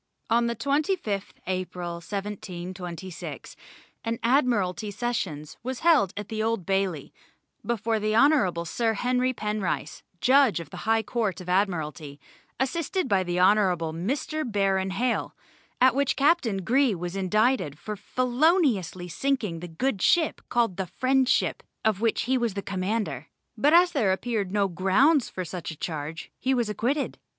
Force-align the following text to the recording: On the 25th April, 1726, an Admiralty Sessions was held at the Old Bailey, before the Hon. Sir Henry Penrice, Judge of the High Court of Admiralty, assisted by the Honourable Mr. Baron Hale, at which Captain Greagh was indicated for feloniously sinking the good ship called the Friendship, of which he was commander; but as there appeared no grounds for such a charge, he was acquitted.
On 0.31 0.47
the 0.47 0.55
25th 0.55 1.33
April, 1.45 1.97
1726, 1.97 3.55
an 4.03 4.17
Admiralty 4.23 4.89
Sessions 4.89 5.57
was 5.61 5.81
held 5.81 6.11
at 6.17 6.27
the 6.27 6.41
Old 6.41 6.65
Bailey, 6.65 7.13
before 7.63 7.99
the 7.99 8.15
Hon. 8.15 8.63
Sir 8.65 8.93
Henry 8.95 9.31
Penrice, 9.31 10.01
Judge 10.19 10.59
of 10.59 10.71
the 10.71 10.89
High 10.89 11.03
Court 11.03 11.39
of 11.39 11.49
Admiralty, 11.49 12.19
assisted 12.59 13.07
by 13.07 13.21
the 13.21 13.39
Honourable 13.39 13.93
Mr. 13.93 14.43
Baron 14.43 14.89
Hale, 14.89 15.35
at 15.79 15.93
which 15.93 16.15
Captain 16.15 16.63
Greagh 16.65 16.95
was 16.95 17.15
indicated 17.15 17.77
for 17.77 17.95
feloniously 17.95 19.07
sinking 19.07 19.59
the 19.59 19.67
good 19.67 20.01
ship 20.01 20.41
called 20.49 20.77
the 20.77 20.87
Friendship, 20.87 21.61
of 21.85 22.01
which 22.01 22.23
he 22.23 22.39
was 22.39 22.53
commander; 22.55 23.27
but 23.55 23.71
as 23.71 23.91
there 23.91 24.11
appeared 24.11 24.51
no 24.51 24.67
grounds 24.67 25.29
for 25.29 25.45
such 25.45 25.69
a 25.69 25.77
charge, 25.77 26.31
he 26.39 26.55
was 26.55 26.69
acquitted. 26.69 27.19